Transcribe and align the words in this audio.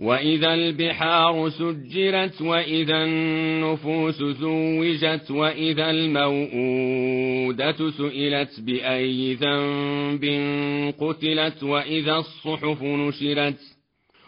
وإذا 0.00 0.54
البحار 0.54 1.50
سجرت 1.50 2.42
وإذا 2.42 3.04
النفوس 3.04 4.22
زوجت 4.22 5.30
وإذا 5.30 5.90
الموءودة 5.90 7.90
سئلت 7.90 8.60
بأي 8.60 9.34
ذنب 9.34 10.24
قتلت 11.00 11.62
وإذا 11.62 12.16
الصحف 12.16 12.82
نشرت 12.82 13.58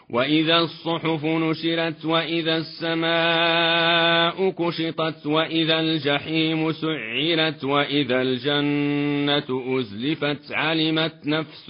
وإذا 0.09 0.57
الصحف 0.57 1.25
نشرت 1.25 2.05
وإذا 2.05 2.57
السماء 2.57 4.49
كشطت 4.49 5.25
وإذا 5.25 5.79
الجحيم 5.79 6.71
سعرت 6.71 7.63
وإذا 7.63 8.21
الجنة 8.21 9.79
أزلفت 9.79 10.51
علمت 10.51 11.15
نفس 11.25 11.69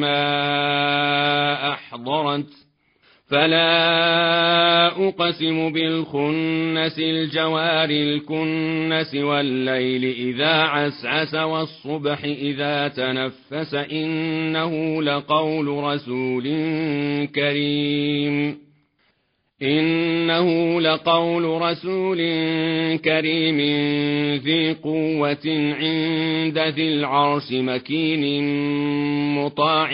ما 0.00 1.72
أحضرت. 1.72 2.71
فلا 3.32 4.86
أقسم 5.08 5.72
بالخنس 5.72 6.98
الجوار 6.98 7.90
الكنس 7.90 9.14
والليل 9.14 10.04
إذا 10.04 10.52
عسعس 10.52 11.34
والصبح 11.34 12.24
إذا 12.24 12.88
تنفس 12.88 13.74
إنه 13.74 15.02
لقول 15.02 15.68
رسول 15.68 16.44
كريم 17.34 18.58
إنه 20.38 20.80
لقول 20.80 21.62
رسول 21.62 22.18
كريم 22.96 23.60
ذي 24.36 24.72
قوة 24.72 25.46
عند 25.46 26.58
ذي 26.58 26.88
العرش 26.88 27.52
مكين 27.52 28.44
مطاع 29.34 29.90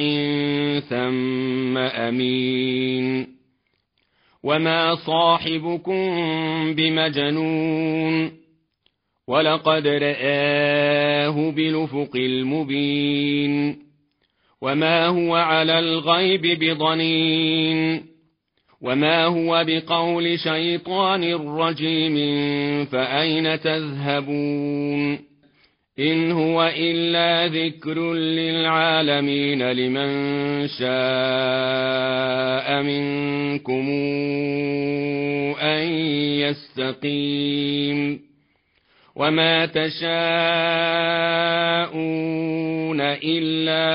ثم 0.81 1.79
أمين. 1.79 3.27
وما 4.43 4.95
صاحبكم 4.95 6.11
بمجنون. 6.75 8.31
ولقد 9.29 9.87
رآه 9.87 11.51
بلفق 11.51 12.17
المبين. 12.17 13.79
وما 14.63 15.07
هو 15.07 15.35
على 15.35 15.79
الغيب 15.79 16.43
بضنين. 16.43 18.18
وما 18.83 19.25
هو 19.25 19.65
بقول 19.69 20.39
شيطان 20.39 21.35
رجيم 21.35 22.17
فأين 22.85 23.61
تذهبون 23.61 25.29
إن 25.99 26.33
هو 26.33 26.73
إلا 26.77 27.47
ذكر 27.47 28.13
للعالمين 28.15 29.71
لمن 29.71 30.69
شاء 30.69 30.89
منكم 32.83 33.89
أن 35.61 35.89
يستقيم 36.39 38.21
وما 39.17 39.67
تشاءون 39.67 39.99
إلا 43.01 43.89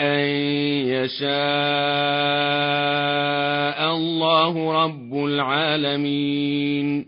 أن 0.00 0.20
يشاء 0.88 1.73
الله 4.04 4.84
رب 4.84 5.12
العالمين 5.14 7.06